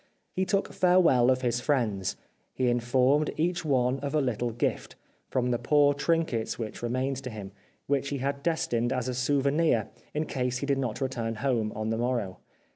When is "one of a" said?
3.63-4.19